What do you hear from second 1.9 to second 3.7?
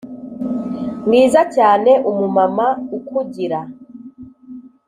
umumama ukugira